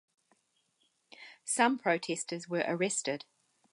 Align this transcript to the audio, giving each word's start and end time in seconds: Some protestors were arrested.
Some 1.45 1.77
protestors 1.77 2.49
were 2.49 2.65
arrested. 2.67 3.25